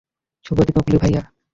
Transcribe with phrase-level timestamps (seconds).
[0.45, 1.21] শুভ দীপাবলি, ভাইয়া।